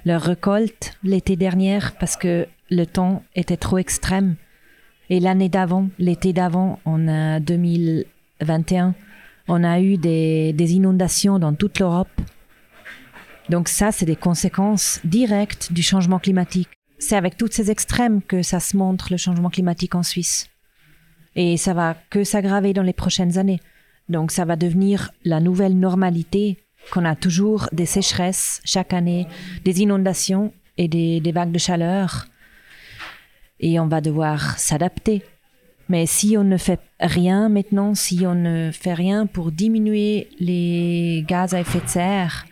leur 0.05 0.21
récolte 0.21 0.97
l'été 1.03 1.35
dernier 1.35 1.79
parce 1.99 2.15
que 2.15 2.47
le 2.71 2.85
temps 2.85 3.23
était 3.35 3.57
trop 3.57 3.77
extrême? 3.77 4.35
Et 5.09 5.19
l'année 5.19 5.49
d'avant, 5.49 5.87
l'été 5.99 6.33
d'avant, 6.33 6.79
en 6.85 6.97
2021, 7.39 8.95
on 9.47 9.63
a 9.63 9.79
eu 9.79 9.97
des, 9.97 10.73
inondations 10.75 11.39
dans 11.39 11.53
toute 11.53 11.79
l'Europe. 11.79 12.09
Donc 13.49 13.69
ça, 13.69 13.91
c'est 13.91 14.05
des 14.05 14.15
conséquences 14.15 14.99
directes 15.03 15.71
du 15.71 15.81
changement 15.81 16.19
climatique. 16.19 16.69
C'est 16.99 17.15
avec 17.15 17.37
toutes 17.37 17.53
ces 17.53 17.71
extrêmes 17.71 18.21
que 18.21 18.41
ça 18.41 18.59
se 18.59 18.75
montre 18.75 19.07
le 19.11 19.17
changement 19.17 19.49
climatique 19.49 19.95
en 19.95 20.03
Suisse. 20.03 20.49
Et 21.35 21.55
ça 21.57 21.73
va 21.73 21.95
que 22.09 22.23
s'aggraver 22.23 22.73
dans 22.73 22.83
les 22.83 22.93
prochaines 22.93 23.37
années. 23.37 23.61
Donc 24.09 24.31
ça 24.31 24.45
va 24.45 24.55
devenir 24.55 25.11
la 25.23 25.39
nouvelle 25.39 25.77
normalité 25.77 26.57
qu'on 26.91 27.05
a 27.05 27.15
toujours 27.15 27.69
des 27.71 27.85
sécheresses 27.85 28.61
chaque 28.65 28.93
année, 28.93 29.27
des 29.63 29.81
inondations 29.81 30.53
et 30.77 30.87
des, 30.87 31.19
des 31.19 31.31
vagues 31.31 31.51
de 31.51 31.59
chaleur. 31.59 32.27
Et 33.59 33.79
on 33.79 33.87
va 33.87 34.01
devoir 34.01 34.57
s'adapter. 34.57 35.23
Mais 35.89 36.05
si 36.05 36.35
on 36.37 36.43
ne 36.43 36.57
fait 36.57 36.79
rien 36.99 37.49
maintenant, 37.49 37.95
si 37.95 38.25
on 38.25 38.35
ne 38.35 38.71
fait 38.71 38.93
rien 38.93 39.25
pour 39.25 39.51
diminuer 39.51 40.29
les 40.39 41.23
gaz 41.27 41.53
à 41.53 41.61
effet 41.61 41.79
de 41.79 41.87
serre, 41.87 42.45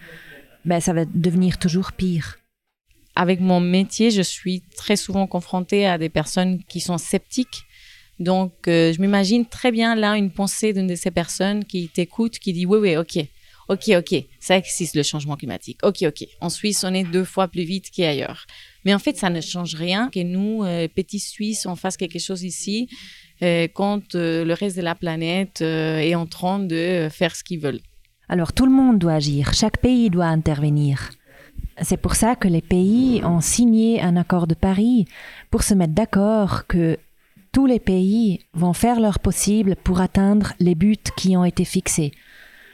ben 0.66 0.80
ça 0.80 0.94
va 0.94 1.06
devenir 1.06 1.58
toujours 1.60 1.94
pire. 1.94 2.38
Avec 3.16 3.40
mon 3.40 3.62
métier, 3.62 4.12
je 4.12 4.22
suis 4.22 4.62
très 4.76 4.98
souvent 4.98 5.26
confrontée 5.26 5.86
à 5.86 5.98
des 5.98 6.10
personnes 6.10 6.62
qui 6.66 6.82
sont 6.82 6.98
sceptiques. 6.98 7.64
Donc, 8.20 8.68
euh, 8.68 8.92
je 8.92 9.00
m'imagine 9.00 9.46
très 9.46 9.72
bien 9.72 9.96
là 9.96 10.18
une 10.18 10.32
pensée 10.32 10.74
d'une 10.74 10.88
de 10.88 10.96
ces 10.96 11.12
personnes 11.12 11.64
qui 11.64 11.90
t'écoute, 11.90 12.40
qui 12.40 12.52
dit 12.52 12.66
oui, 12.66 12.80
oui, 12.80 12.98
ok, 12.98 13.20
ok, 13.70 13.90
ok, 13.98 14.24
ça 14.40 14.58
existe 14.58 14.96
le 14.96 15.04
changement 15.04 15.38
climatique. 15.38 15.80
Ok, 15.84 16.04
ok. 16.04 16.28
En 16.42 16.50
Suisse, 16.50 16.84
on 16.84 16.94
est 16.94 17.04
deux 17.04 17.24
fois 17.24 17.48
plus 17.48 17.64
vite 17.64 17.90
qu'ailleurs. 17.92 18.46
Mais 18.84 18.94
en 18.94 19.00
fait, 19.00 19.18
ça 19.18 19.30
ne 19.30 19.42
change 19.42 19.76
rien 19.76 20.10
que 20.10 20.22
nous, 20.22 20.64
euh, 20.64 20.88
petits 20.88 21.20
Suisses, 21.20 21.66
on 21.66 21.76
fasse 21.76 21.98
quelque 21.98 22.20
chose 22.20 22.44
ici 22.44 22.90
euh, 23.42 23.68
quand 23.74 24.14
le 24.14 24.54
reste 24.54 24.78
de 24.78 24.82
la 24.82 24.96
planète 24.96 25.62
est 25.62 26.16
en 26.16 26.26
train 26.26 26.60
de 26.60 27.08
faire 27.12 27.36
ce 27.36 27.44
qu'ils 27.44 27.60
veulent. 27.60 27.82
Alors 28.28 28.54
tout 28.54 28.66
le 28.66 28.72
monde 28.72 29.00
doit 29.00 29.14
agir, 29.14 29.54
chaque 29.54 29.78
pays 29.78 30.10
doit 30.10 30.26
intervenir. 30.26 31.12
C'est 31.82 31.98
pour 31.98 32.16
ça 32.16 32.36
que 32.36 32.48
les 32.48 32.62
pays 32.62 33.22
ont 33.24 33.42
signé 33.42 34.02
un 34.02 34.16
accord 34.16 34.48
de 34.48 34.56
Paris 34.56 35.06
pour 35.52 35.64
se 35.64 35.74
mettre 35.74 35.94
d'accord 35.94 36.68
que 36.68 36.98
tous 37.52 37.66
les 37.66 37.80
pays 37.80 38.42
vont 38.54 38.74
faire 38.74 39.00
leur 39.00 39.20
possible 39.20 39.76
pour 39.84 40.02
atteindre 40.02 40.54
les 40.60 40.76
buts 40.76 40.96
qui 41.16 41.38
ont 41.38 41.46
été 41.46 41.66
fixés. 41.66 42.12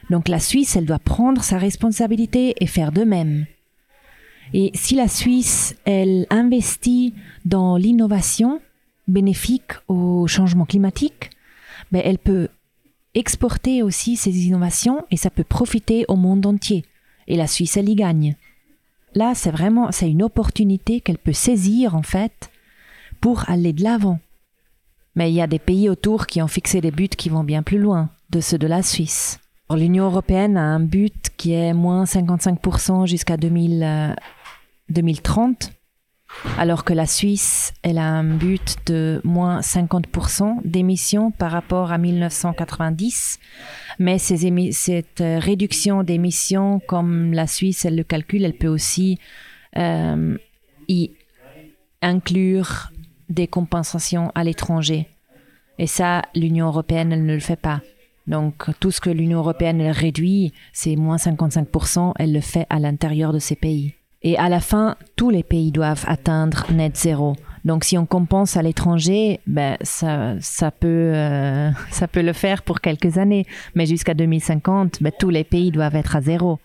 Donc 0.10 0.28
la 0.28 0.40
Suisse, 0.40 0.76
elle 0.76 0.86
doit 0.86 1.00
prendre 1.00 1.44
sa 1.44 1.58
responsabilité 1.58 2.56
et 2.60 2.68
faire 2.68 2.92
de 2.92 3.04
même. 3.04 3.46
Et 4.54 4.72
si 4.74 4.96
la 4.96 5.08
Suisse, 5.08 5.76
elle 5.86 6.28
investit 6.30 7.14
dans 7.46 7.78
l'innovation, 7.78 8.60
bénéfique 9.08 9.74
au 9.88 10.28
changement 10.28 10.66
climatique, 10.66 11.30
mais 11.92 12.02
elle 12.06 12.18
peut 12.18 12.50
exporter 13.14 13.84
aussi 13.84 14.16
ses 14.16 14.48
innovations 14.48 15.06
et 15.12 15.18
ça 15.18 15.30
peut 15.30 15.44
profiter 15.44 16.06
au 16.08 16.16
monde 16.16 16.46
entier. 16.46 16.86
Et 17.28 17.36
la 17.36 17.48
Suisse, 17.48 17.76
elle 17.78 17.90
y 17.90 17.96
gagne. 17.96 18.36
Là, 19.14 19.34
c'est 19.36 19.52
vraiment, 19.52 19.92
c'est 19.92 20.10
une 20.10 20.24
opportunité 20.24 21.02
qu'elle 21.02 21.18
peut 21.18 21.34
saisir, 21.34 21.96
en 21.96 22.04
fait, 22.04 22.50
pour 23.20 23.50
aller 23.50 23.74
de 23.74 23.84
l'avant. 23.84 24.22
Mais 25.16 25.30
il 25.30 25.36
y 25.36 25.42
a 25.42 25.48
des 25.48 25.60
pays 25.60 25.90
autour 25.90 26.28
qui 26.28 26.42
ont 26.42 26.48
fixé 26.48 26.80
des 26.80 26.92
buts 26.92 27.10
qui 27.10 27.28
vont 27.28 27.44
bien 27.44 27.64
plus 27.64 27.80
loin 27.80 28.10
de 28.30 28.40
ceux 28.40 28.58
de 28.58 28.68
la 28.68 28.82
Suisse. 28.82 29.42
L'Union 29.70 30.06
européenne 30.06 30.56
a 30.58 30.64
un 30.64 30.80
but 30.80 31.28
qui 31.38 31.52
est 31.54 31.74
moins 31.74 32.06
55% 32.06 33.06
jusqu'à 33.08 33.38
2030 33.38 35.72
alors 36.58 36.84
que 36.84 36.94
la 36.94 37.06
Suisse, 37.06 37.74
elle 37.84 37.98
a 37.98 38.08
un 38.08 38.24
but 38.24 38.78
de 38.88 39.22
moins 39.24 39.60
50% 39.60 40.60
d'émissions 40.66 41.32
par 41.32 41.52
rapport 41.52 41.92
à 41.92 41.98
1990. 41.98 43.40
Mais 44.00 44.18
cette 44.18 45.20
réduction 45.20 46.04
d'émissions, 46.04 46.80
comme 46.88 47.34
la 47.34 47.48
Suisse, 47.48 47.86
elle 47.86 47.96
le 47.96 48.04
calcule, 48.04 48.44
elle 48.46 48.58
peut 48.58 48.68
aussi 48.68 49.20
euh, 49.78 50.38
y 50.88 51.12
inclure 52.02 52.92
des 53.30 53.48
compensations 53.48 54.32
à 54.36 54.44
l'étranger. 54.44 55.08
Et 55.78 55.88
ça, 55.88 56.24
l'Union 56.36 56.68
européenne, 56.68 57.10
ne 57.10 57.34
le 57.34 57.40
fait 57.40 57.60
pas. 57.60 57.82
Donc, 58.28 58.70
tout 58.80 58.92
ce 58.92 59.02
que 59.02 59.10
l'Union 59.10 59.40
européenne 59.40 59.82
réduit, 59.82 60.54
c'est 60.74 60.96
moins 60.96 61.16
55%, 61.16 62.14
elle 62.18 62.34
le 62.34 62.42
fait 62.42 62.68
à 62.70 62.80
l'intérieur 62.80 63.34
de 63.34 63.40
ces 63.40 63.56
pays. 63.56 63.96
Et 64.24 64.38
à 64.38 64.50
la 64.50 64.60
fin, 64.60 64.96
tous 65.16 65.30
les 65.30 65.44
pays 65.44 65.72
doivent 65.72 66.06
atteindre 66.08 66.66
net 66.72 66.96
zéro. 66.96 67.36
Donc 67.66 67.84
si 67.84 67.98
on 67.98 68.06
compense 68.06 68.58
à 68.58 68.62
l'étranger, 68.62 69.40
ben 69.48 69.78
ça, 69.82 70.36
ça 70.40 70.72
peut 70.72 70.88
euh, 70.88 71.72
ça 71.92 72.08
peut 72.08 72.22
le 72.22 72.34
faire 72.34 72.64
pour 72.64 72.82
quelques 72.82 73.18
années, 73.18 73.46
mais 73.76 73.86
jusqu'à 73.86 74.14
2050, 74.14 75.02
ben, 75.02 75.12
tous 75.18 75.30
les 75.30 75.44
pays 75.44 75.72
doivent 75.72 75.96
être 75.96 76.16
à 76.16 76.22
zéro. 76.22 76.60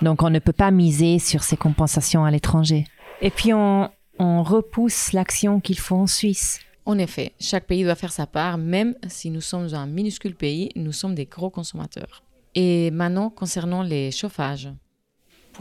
Donc 0.00 0.22
on 0.22 0.30
ne 0.30 0.38
peut 0.38 0.52
pas 0.52 0.70
miser 0.70 1.18
sur 1.18 1.42
ces 1.42 1.56
compensations 1.56 2.24
à 2.24 2.30
l'étranger. 2.30 2.86
Et 3.20 3.30
puis 3.30 3.52
on, 3.52 3.90
on 4.18 4.42
repousse 4.42 5.12
l'action 5.12 5.60
qu'il 5.60 5.78
faut 5.78 5.96
en 5.96 6.06
Suisse. 6.06 6.60
En 6.84 6.98
effet, 6.98 7.32
chaque 7.38 7.66
pays 7.66 7.84
doit 7.84 7.94
faire 7.94 8.10
sa 8.10 8.26
part, 8.26 8.58
même 8.58 8.96
si 9.06 9.30
nous 9.30 9.40
sommes 9.40 9.72
un 9.74 9.86
minuscule 9.86 10.34
pays, 10.34 10.70
nous 10.74 10.92
sommes 10.92 11.14
des 11.14 11.26
gros 11.26 11.50
consommateurs. 11.50 12.24
Et 12.54 12.90
maintenant, 12.90 13.30
concernant 13.30 13.82
les 13.82 14.10
chauffages 14.10 14.70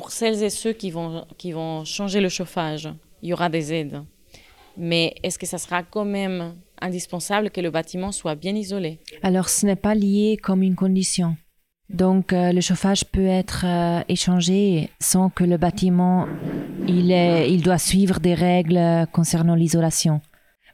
pour 0.02 0.12
celles 0.12 0.42
et 0.42 0.50
ceux 0.50 0.74
qui 0.74 0.90
vont, 0.90 1.26
qui 1.38 1.52
vont 1.52 1.86
changer 1.86 2.22
le 2.22 2.30
chauffage, 2.30 2.90
il 3.22 3.30
y 3.30 3.34
aura 3.34 3.50
des 3.50 3.72
aides. 3.72 4.02
Mais 4.76 5.14
est-ce 5.22 5.38
que 5.38 5.46
ça 5.46 5.60
sera 5.60 5.84
quand 5.84 6.06
même 6.06 6.56
indispensable 6.82 7.52
que 7.52 7.62
le 7.62 7.70
bâtiment 7.70 8.12
soit 8.12 8.34
bien 8.34 8.56
isolé? 8.56 9.00
Alors, 9.22 9.48
ce 9.48 9.64
n'est 9.68 9.76
pas 9.76 9.94
lié 9.94 10.40
comme 10.42 10.64
une 10.64 10.74
condition. 10.74 11.38
Donc, 11.90 12.34
euh, 12.34 12.52
le 12.52 12.62
chauffage 12.62 13.06
peut 13.06 13.28
être 13.28 13.64
euh, 13.64 14.02
échangé 14.10 14.90
sans 15.00 15.30
que 15.30 15.44
le 15.44 15.58
bâtiment 15.58 16.26
il, 16.88 17.12
il 17.12 17.62
doit 17.62 17.78
suivre 17.78 18.20
des 18.20 18.34
règles 18.34 19.06
concernant 19.12 19.54
l'isolation. 19.54 20.20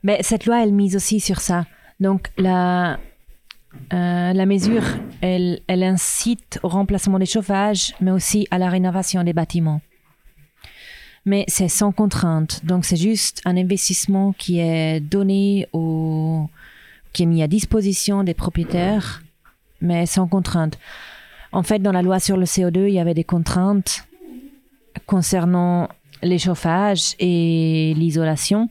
Mais 0.03 0.19
cette 0.23 0.45
loi, 0.45 0.63
elle 0.63 0.73
mise 0.73 0.95
aussi 0.95 1.19
sur 1.19 1.41
ça. 1.41 1.65
Donc, 1.99 2.29
la, 2.37 2.97
euh, 3.93 4.33
la 4.33 4.45
mesure, 4.45 4.83
elle, 5.21 5.61
elle 5.67 5.83
incite 5.83 6.59
au 6.63 6.67
remplacement 6.67 7.19
des 7.19 7.25
chauffages, 7.25 7.93
mais 8.01 8.11
aussi 8.11 8.47
à 8.51 8.57
la 8.57 8.69
rénovation 8.69 9.23
des 9.23 9.33
bâtiments. 9.33 9.81
Mais 11.25 11.43
c'est 11.47 11.67
sans 11.67 11.91
contrainte, 11.91 12.65
donc 12.65 12.85
c'est 12.85 12.95
juste 12.95 13.41
un 13.43 13.57
investissement 13.57 14.33
qui 14.33 14.59
est 14.59 15.01
donné 15.01 15.67
au, 15.73 16.49
qui 17.11 17.23
est 17.23 17.25
mis 17.25 17.43
à 17.43 17.47
disposition 17.47 18.23
des 18.23 18.33
propriétaires, 18.33 19.23
mais 19.81 20.05
sans 20.05 20.27
contrainte. 20.27 20.79
En 21.51 21.63
fait, 21.63 21.79
dans 21.79 21.91
la 21.91 22.01
loi 22.01 22.19
sur 22.19 22.37
le 22.37 22.45
CO2, 22.45 22.87
il 22.87 22.93
y 22.93 22.99
avait 22.99 23.13
des 23.13 23.23
contraintes 23.23 24.07
concernant 25.05 25.89
les 26.21 26.39
chauffages 26.39 27.15
et 27.19 27.93
l'isolation, 27.95 28.69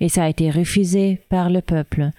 et 0.00 0.08
ça 0.08 0.24
a 0.24 0.28
été 0.28 0.50
refusé 0.50 1.20
par 1.28 1.50
le 1.50 1.60
peuple. 1.60 2.10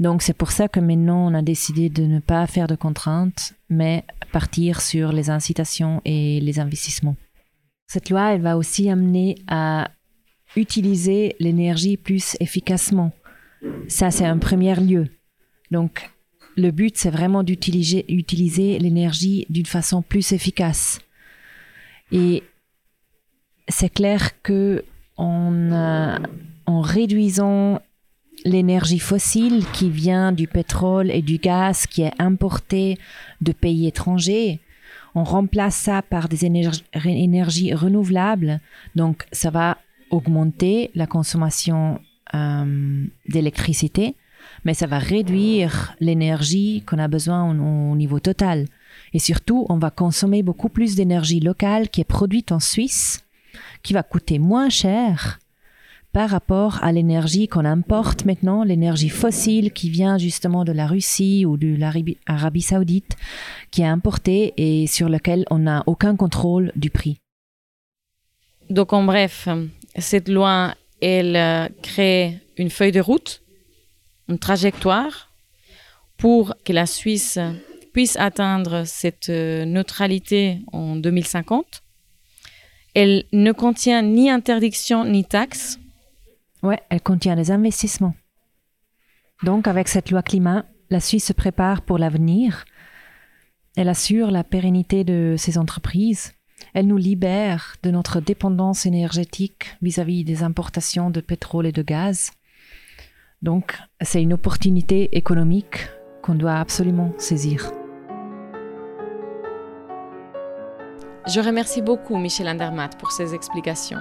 Donc 0.00 0.22
c'est 0.22 0.36
pour 0.36 0.50
ça 0.50 0.68
que 0.68 0.80
maintenant 0.80 1.30
on 1.30 1.34
a 1.34 1.42
décidé 1.42 1.88
de 1.88 2.02
ne 2.02 2.18
pas 2.18 2.46
faire 2.46 2.66
de 2.66 2.74
contraintes, 2.74 3.54
mais 3.68 4.04
partir 4.32 4.80
sur 4.80 5.12
les 5.12 5.30
incitations 5.30 6.02
et 6.04 6.40
les 6.40 6.58
investissements. 6.58 7.16
Cette 7.86 8.10
loi, 8.10 8.32
elle 8.32 8.40
va 8.40 8.56
aussi 8.56 8.90
amener 8.90 9.36
à 9.46 9.90
utiliser 10.56 11.36
l'énergie 11.38 11.96
plus 11.96 12.36
efficacement. 12.40 13.12
Ça, 13.88 14.10
c'est 14.10 14.24
un 14.24 14.38
premier 14.38 14.74
lieu. 14.76 15.08
Donc 15.70 16.10
le 16.56 16.70
but, 16.70 16.96
c'est 16.96 17.10
vraiment 17.10 17.42
d'utiliser 17.42 18.04
utiliser 18.12 18.78
l'énergie 18.78 19.46
d'une 19.50 19.66
façon 19.66 20.02
plus 20.02 20.32
efficace. 20.32 21.00
Et 22.10 22.42
c'est 23.68 23.92
clair 23.92 24.40
que 24.42 24.84
en 25.16 26.18
réduisant 26.66 27.80
l'énergie 28.44 28.98
fossile 28.98 29.64
qui 29.72 29.90
vient 29.90 30.32
du 30.32 30.46
pétrole 30.46 31.10
et 31.10 31.22
du 31.22 31.38
gaz 31.38 31.86
qui 31.86 32.02
est 32.02 32.12
importé 32.18 32.98
de 33.40 33.52
pays 33.52 33.86
étrangers. 33.86 34.60
On 35.14 35.24
remplace 35.24 35.76
ça 35.76 36.02
par 36.02 36.28
des 36.28 36.44
énergies, 36.44 37.74
renouvelables. 37.74 38.60
Donc, 38.96 39.26
ça 39.32 39.50
va 39.50 39.78
augmenter 40.10 40.90
la 40.94 41.06
consommation 41.06 42.00
euh, 42.34 43.04
d'électricité, 43.28 44.16
mais 44.64 44.74
ça 44.74 44.86
va 44.86 44.98
réduire 44.98 45.94
l'énergie 46.00 46.82
qu'on 46.86 46.98
a 46.98 47.08
besoin 47.08 47.44
au, 47.48 47.92
au 47.92 47.96
niveau 47.96 48.20
total. 48.20 48.66
Et 49.12 49.18
surtout, 49.18 49.66
on 49.68 49.78
va 49.78 49.90
consommer 49.90 50.42
beaucoup 50.42 50.68
plus 50.68 50.96
d'énergie 50.96 51.40
locale 51.40 51.88
qui 51.88 52.00
est 52.00 52.04
produite 52.04 52.52
en 52.52 52.60
Suisse, 52.60 53.24
qui 53.82 53.92
va 53.92 54.02
coûter 54.02 54.38
moins 54.38 54.68
cher 54.68 55.38
par 56.14 56.30
rapport 56.30 56.78
à 56.84 56.92
l'énergie 56.92 57.48
qu'on 57.48 57.64
importe 57.64 58.24
maintenant, 58.24 58.62
l'énergie 58.62 59.08
fossile 59.08 59.72
qui 59.72 59.90
vient 59.90 60.16
justement 60.16 60.64
de 60.64 60.70
la 60.70 60.86
Russie 60.86 61.44
ou 61.44 61.56
de 61.56 61.74
l'Arabie 61.76 62.62
saoudite, 62.62 63.16
qui 63.72 63.82
est 63.82 63.86
importée 63.86 64.54
et 64.56 64.86
sur 64.86 65.08
laquelle 65.08 65.44
on 65.50 65.58
n'a 65.58 65.82
aucun 65.86 66.14
contrôle 66.14 66.70
du 66.76 66.88
prix. 66.88 67.18
Donc 68.70 68.92
en 68.92 69.02
bref, 69.02 69.48
cette 69.98 70.28
loi, 70.28 70.76
elle 71.02 71.34
euh, 71.34 71.66
crée 71.82 72.38
une 72.58 72.70
feuille 72.70 72.92
de 72.92 73.00
route, 73.00 73.42
une 74.28 74.38
trajectoire 74.38 75.32
pour 76.16 76.54
que 76.64 76.72
la 76.72 76.86
Suisse 76.86 77.40
puisse 77.92 78.16
atteindre 78.16 78.84
cette 78.86 79.30
euh, 79.30 79.64
neutralité 79.64 80.60
en 80.72 80.94
2050 80.94 81.82
Elle 82.94 83.24
ne 83.32 83.50
contient 83.50 84.02
ni 84.02 84.30
interdiction 84.30 85.04
ni 85.04 85.24
taxes. 85.24 85.80
Ouais, 86.64 86.80
elle 86.88 87.02
contient 87.02 87.36
des 87.36 87.50
investissements. 87.50 88.14
Donc, 89.42 89.68
avec 89.68 89.86
cette 89.86 90.10
loi 90.10 90.22
climat, 90.22 90.64
la 90.88 90.98
Suisse 90.98 91.26
se 91.26 91.34
prépare 91.34 91.82
pour 91.82 91.98
l'avenir. 91.98 92.64
Elle 93.76 93.90
assure 93.90 94.30
la 94.30 94.44
pérennité 94.44 95.04
de 95.04 95.34
ses 95.36 95.58
entreprises. 95.58 96.32
Elle 96.72 96.86
nous 96.86 96.96
libère 96.96 97.76
de 97.82 97.90
notre 97.90 98.18
dépendance 98.20 98.86
énergétique 98.86 99.76
vis-à-vis 99.82 100.24
des 100.24 100.42
importations 100.42 101.10
de 101.10 101.20
pétrole 101.20 101.66
et 101.66 101.72
de 101.72 101.82
gaz. 101.82 102.30
Donc, 103.42 103.76
c'est 104.00 104.22
une 104.22 104.32
opportunité 104.32 105.14
économique 105.18 105.88
qu'on 106.22 106.34
doit 106.34 106.56
absolument 106.56 107.12
saisir. 107.18 107.72
Je 111.26 111.40
remercie 111.40 111.82
beaucoup 111.82 112.16
Michel 112.16 112.48
Andermatt 112.48 112.98
pour 112.98 113.12
ses 113.12 113.34
explications. 113.34 114.00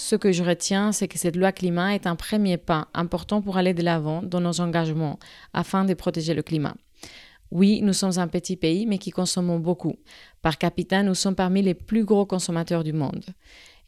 Ce 0.00 0.14
que 0.14 0.30
je 0.30 0.44
retiens, 0.44 0.92
c'est 0.92 1.08
que 1.08 1.18
cette 1.18 1.34
loi 1.34 1.50
climat 1.50 1.92
est 1.92 2.06
un 2.06 2.14
premier 2.14 2.56
pas 2.56 2.86
important 2.94 3.42
pour 3.42 3.56
aller 3.56 3.74
de 3.74 3.82
l'avant 3.82 4.22
dans 4.22 4.40
nos 4.40 4.60
engagements 4.60 5.18
afin 5.52 5.84
de 5.84 5.92
protéger 5.92 6.34
le 6.34 6.42
climat. 6.42 6.76
Oui, 7.50 7.80
nous 7.82 7.92
sommes 7.92 8.16
un 8.18 8.28
petit 8.28 8.54
pays, 8.56 8.86
mais 8.86 8.98
qui 8.98 9.10
consommons 9.10 9.58
beaucoup. 9.58 9.96
Par 10.40 10.56
capita, 10.56 11.02
nous 11.02 11.16
sommes 11.16 11.34
parmi 11.34 11.62
les 11.62 11.74
plus 11.74 12.04
gros 12.04 12.26
consommateurs 12.26 12.84
du 12.84 12.92
monde. 12.92 13.24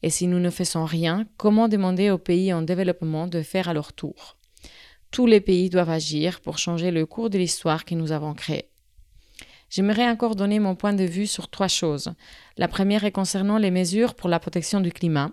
Et 0.02 0.10
si 0.10 0.26
nous 0.26 0.40
ne 0.40 0.50
faisons 0.50 0.84
rien, 0.84 1.26
comment 1.36 1.68
demander 1.68 2.10
aux 2.10 2.18
pays 2.18 2.52
en 2.52 2.62
développement 2.62 3.28
de 3.28 3.40
faire 3.42 3.68
à 3.68 3.72
leur 3.72 3.92
tour? 3.92 4.36
Tous 5.12 5.26
les 5.26 5.40
pays 5.40 5.70
doivent 5.70 5.90
agir 5.90 6.40
pour 6.40 6.58
changer 6.58 6.90
le 6.90 7.06
cours 7.06 7.30
de 7.30 7.38
l'histoire 7.38 7.84
que 7.84 7.94
nous 7.94 8.10
avons 8.10 8.34
créée. 8.34 8.69
J'aimerais 9.70 10.08
encore 10.08 10.34
donner 10.34 10.58
mon 10.58 10.74
point 10.74 10.92
de 10.92 11.04
vue 11.04 11.28
sur 11.28 11.48
trois 11.48 11.68
choses. 11.68 12.12
La 12.56 12.66
première 12.66 13.04
est 13.04 13.12
concernant 13.12 13.56
les 13.56 13.70
mesures 13.70 14.14
pour 14.14 14.28
la 14.28 14.40
protection 14.40 14.80
du 14.80 14.90
climat. 14.90 15.30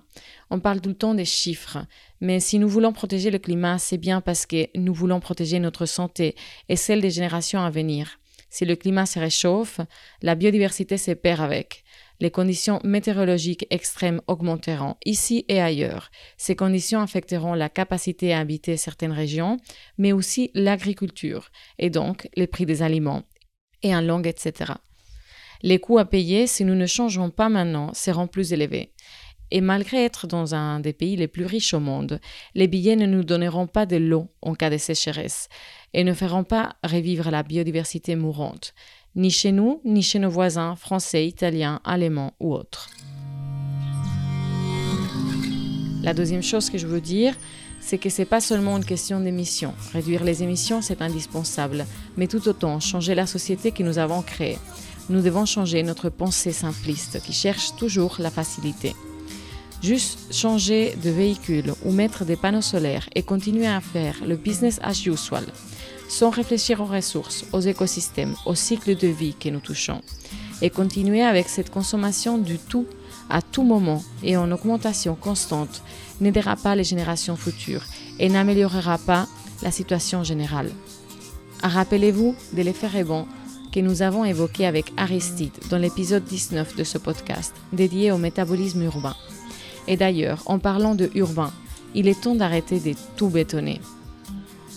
On 0.51 0.60
parle 0.60 0.79
tout 0.79 0.89
le 0.89 0.96
temps 0.96 1.15
des 1.15 1.25
chiffres, 1.25 1.79
mais 2.22 2.39
si 2.39 2.60
nous 2.60 2.70
voulons 2.70 2.94
protéger 2.94 3.32
le 3.32 3.39
climat, 3.39 3.79
c'est 3.79 3.98
bien 3.98 4.22
parce 4.22 4.46
que 4.46 4.67
nous 4.77 4.94
voulons 4.94 5.20
protéger 5.20 5.58
notre 5.58 5.88
santé 5.88 6.36
et 6.70 6.75
celle 6.75 7.01
des 7.01 7.10
générations 7.10 7.62
à 7.62 7.72
venir. 7.72 8.20
Si 8.51 8.63
le 8.63 8.75
climat 8.75 9.08
se 9.08 9.17
réchauffe, 9.17 9.79
la 10.22 10.36
biodiversité 10.36 10.98
se 10.98 11.12
perd 11.12 11.41
avec. 11.41 11.84
Les 12.20 12.32
conditions 12.32 12.79
météorologiques 12.84 13.65
extrêmes 13.72 14.22
augmenteront 14.27 14.96
ici 15.03 15.46
et 15.48 15.62
ailleurs. 15.62 16.12
Ces 16.38 16.56
conditions 16.56 17.01
affecteront 17.01 17.56
la 17.56 17.70
capacité 17.70 18.34
à 18.34 18.39
habiter 18.39 18.77
certaines 18.77 19.12
régions, 19.12 19.58
mais 19.98 20.12
aussi 20.12 20.51
l'agriculture 20.53 21.50
et 21.79 21.89
donc 21.89 22.29
les 22.36 22.48
prix 22.48 22.67
des 22.67 22.84
aliments 22.84 23.24
et 23.84 23.96
en 23.96 24.01
langue, 24.01 24.27
etc. 24.27 24.74
Les 25.63 25.79
coûts 25.79 25.98
à 25.98 26.05
payer, 26.05 26.48
si 26.48 26.63
nous 26.65 26.75
ne 26.75 26.86
changeons 26.86 27.29
pas 27.29 27.50
maintenant, 27.50 27.93
seront 27.93 28.27
plus 28.27 28.53
élevés. 28.53 28.91
Et 29.50 29.62
malgré 29.62 30.03
être 30.03 30.27
dans 30.27 30.55
un 30.55 30.79
des 30.79 30.93
pays 30.93 31.15
les 31.15 31.27
plus 31.27 31.46
riches 31.46 31.74
au 31.74 31.79
monde, 31.79 32.19
les 32.53 32.67
billets 32.67 32.98
ne 32.98 33.05
nous 33.05 33.24
donneront 33.24 33.67
pas 33.67 33.86
de 33.86 33.96
l'eau 33.96 34.27
en 34.41 34.55
cas 34.55 34.69
de 34.69 34.77
sécheresse 34.77 35.48
et 35.93 36.03
ne 36.03 36.13
feront 36.13 36.43
pas 36.43 36.75
revivre 36.84 37.31
la 37.31 37.43
biodiversité 37.43 38.15
mourante, 38.15 38.74
ni 39.15 39.31
chez 39.31 39.53
nous, 39.53 39.81
ni 39.86 40.03
chez 40.03 40.19
nos 40.19 40.29
voisins 40.29 40.75
français, 40.75 41.25
italiens, 41.25 41.79
allemands 41.86 42.34
ou 42.39 42.53
autres. 42.53 42.89
La 46.03 46.13
deuxième 46.13 46.43
chose 46.43 46.69
que 46.69 46.77
je 46.77 46.88
veux 46.88 47.01
dire, 47.01 47.34
c'est 47.88 47.98
que 47.98 48.10
ce 48.10 48.22
n'est 48.22 48.25
pas 48.25 48.41
seulement 48.41 48.75
une 48.75 48.84
question 48.84 49.22
d'émissions. 49.22 49.74
Réduire 49.94 50.25
les 50.25 50.44
émissions, 50.44 50.82
c'est 50.82 51.01
indispensable, 51.01 51.86
mais 52.17 52.27
tout 52.27 52.46
autant 52.50 52.82
changer 52.82 53.15
la 53.15 53.25
société 53.25 53.72
que 53.72 53.82
nous 53.82 53.98
avons 53.98 54.22
créée. 54.22 54.60
Nous 55.10 55.22
devons 55.22 55.46
changer 55.46 55.84
notre 55.84 56.10
pensée 56.10 56.51
simpliste 56.51 57.22
qui 57.24 57.32
cherche 57.32 57.77
toujours 57.77 58.17
la 58.20 58.29
facilité. 58.29 58.94
Juste 59.82 60.34
changer 60.34 60.98
de 61.01 61.10
véhicule 61.10 61.74
ou 61.86 61.94
mettre 61.94 62.25
des 62.25 62.36
panneaux 62.36 62.62
solaires 62.62 63.08
et 63.15 63.24
continuer 63.24 63.67
à 63.67 63.79
faire 63.79 64.15
le 64.27 64.36
business 64.36 64.82
as 64.84 65.06
usual, 65.06 65.46
sans 66.10 66.30
réfléchir 66.30 66.82
aux 66.82 66.86
ressources, 66.86 67.45
aux 67.54 67.62
écosystèmes, 67.62 68.36
au 68.45 68.54
cycle 68.54 68.97
de 68.97 69.08
vie 69.08 69.34
que 69.39 69.47
nous 69.47 69.62
touchons, 69.62 70.02
et 70.62 70.69
continuer 70.69 71.21
avec 71.21 71.47
cette 71.47 71.69
consommation 71.69 72.38
du 72.38 72.58
tout 72.58 72.86
à 73.29 73.41
tout 73.41 73.63
moment 73.63 74.03
et 74.23 74.37
en 74.37 74.51
augmentation 74.51 75.15
constante 75.15 75.81
n'aidera 76.21 76.55
pas 76.55 76.75
les 76.75 76.83
générations 76.83 77.35
futures 77.35 77.83
et 78.19 78.29
n'améliorera 78.29 78.97
pas 78.97 79.27
la 79.61 79.71
situation 79.71 80.23
générale. 80.23 80.71
Rappelez-vous 81.63 82.35
de 82.53 82.61
l'effet 82.61 82.87
rebond 82.87 83.27
que 83.71 83.79
nous 83.79 84.01
avons 84.01 84.25
évoqué 84.25 84.65
avec 84.65 84.93
Aristide 84.97 85.53
dans 85.69 85.77
l'épisode 85.77 86.23
19 86.23 86.75
de 86.75 86.83
ce 86.83 86.97
podcast 86.97 87.53
dédié 87.73 88.11
au 88.11 88.17
métabolisme 88.17 88.83
urbain. 88.83 89.15
Et 89.87 89.97
d'ailleurs, 89.97 90.43
en 90.45 90.59
parlant 90.59 90.95
de 90.95 91.09
urbain, 91.15 91.51
il 91.95 92.07
est 92.07 92.21
temps 92.21 92.35
d'arrêter 92.35 92.79
de 92.79 92.93
tout 93.15 93.29
bétonner. 93.29 93.81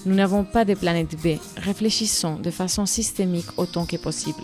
Nous 0.07 0.15
n'avons 0.15 0.45
pas 0.45 0.65
de 0.65 0.75
planète 0.75 1.17
B, 1.23 1.39
réfléchissons 1.57 2.37
de 2.37 2.51
façon 2.51 2.87
systémique 2.87 3.59
autant 3.59 3.85
que 3.85 3.97
possible. 3.97 4.43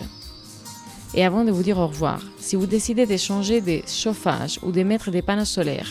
Et 1.17 1.25
avant 1.25 1.45
de 1.45 1.51
vous 1.51 1.63
dire 1.63 1.79
au 1.79 1.87
revoir, 1.87 2.21
si 2.39 2.57
vous 2.57 2.67
décidez 2.67 3.07
de 3.07 3.17
changer 3.17 3.61
de 3.61 3.81
chauffage 3.89 4.61
ou 4.63 4.71
de 4.71 4.83
mettre 4.83 5.11
des 5.11 5.23
panneaux 5.23 5.45
solaires, 5.45 5.91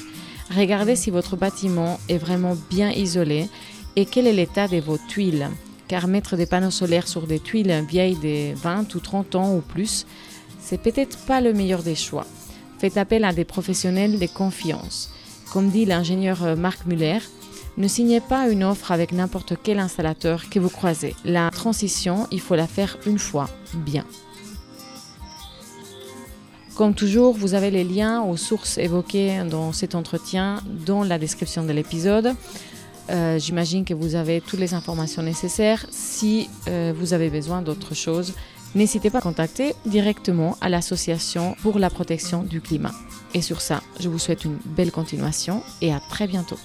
Regardez 0.53 0.95
si 0.95 1.09
votre 1.09 1.35
bâtiment 1.35 1.99
est 2.07 2.17
vraiment 2.17 2.55
bien 2.69 2.91
isolé 2.91 3.49
et 3.95 4.05
quel 4.05 4.27
est 4.27 4.33
l'état 4.33 4.67
de 4.67 4.77
vos 4.77 4.97
tuiles. 4.97 5.49
Car 5.87 6.07
mettre 6.07 6.35
des 6.35 6.45
panneaux 6.45 6.71
solaires 6.71 7.07
sur 7.07 7.27
des 7.27 7.39
tuiles 7.39 7.83
vieilles 7.87 8.17
de 8.17 8.55
20 8.55 8.93
ou 8.95 8.99
30 8.99 9.35
ans 9.35 9.55
ou 9.55 9.61
plus, 9.61 10.05
c'est 10.59 10.81
peut-être 10.81 11.17
pas 11.25 11.41
le 11.41 11.53
meilleur 11.53 11.83
des 11.83 11.95
choix. 11.95 12.25
Faites 12.79 12.97
appel 12.97 13.23
à 13.23 13.33
des 13.33 13.45
professionnels 13.45 14.19
de 14.19 14.27
confiance. 14.27 15.11
Comme 15.51 15.69
dit 15.69 15.85
l'ingénieur 15.85 16.55
Marc 16.57 16.85
Muller, 16.85 17.19
ne 17.77 17.87
signez 17.87 18.19
pas 18.19 18.49
une 18.49 18.63
offre 18.63 18.91
avec 18.91 19.11
n'importe 19.11 19.53
quel 19.61 19.79
installateur 19.79 20.49
que 20.49 20.59
vous 20.59 20.69
croisez. 20.69 21.15
La 21.23 21.49
transition, 21.51 22.27
il 22.31 22.39
faut 22.39 22.55
la 22.55 22.67
faire 22.67 22.97
une 23.05 23.19
fois, 23.19 23.49
bien. 23.73 24.05
Comme 26.75 26.93
toujours, 26.93 27.33
vous 27.33 27.53
avez 27.53 27.71
les 27.71 27.85
liens 27.85 28.21
aux 28.21 28.35
sources 28.35 28.77
évoquées 28.77 29.41
dans 29.49 29.71
cet 29.71 29.95
entretien 29.95 30.61
dans 30.85 31.05
la 31.05 31.17
description 31.17 31.63
de 31.63 31.71
l'épisode. 31.71 32.35
Euh, 33.09 33.39
j'imagine 33.39 33.85
que 33.85 33.93
vous 33.93 34.15
avez 34.15 34.41
toutes 34.41 34.59
les 34.59 34.73
informations 34.73 35.23
nécessaires. 35.23 35.85
Si 35.89 36.49
euh, 36.67 36.93
vous 36.93 37.13
avez 37.13 37.29
besoin 37.29 37.61
d'autre 37.61 37.95
chose, 37.95 38.33
n'hésitez 38.73 39.09
pas 39.09 39.19
à 39.19 39.21
contacter 39.21 39.73
directement 39.85 40.57
à 40.59 40.67
l'Association 40.67 41.55
pour 41.61 41.79
la 41.79 41.89
protection 41.89 42.43
du 42.43 42.59
climat. 42.59 42.93
Et 43.33 43.41
sur 43.41 43.61
ça, 43.61 43.81
je 44.01 44.09
vous 44.09 44.19
souhaite 44.19 44.43
une 44.43 44.57
belle 44.65 44.91
continuation 44.91 45.63
et 45.79 45.93
à 45.93 46.01
très 46.09 46.27
bientôt. 46.27 46.59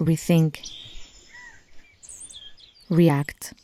Rethink. 0.00 0.60
React. 2.90 3.54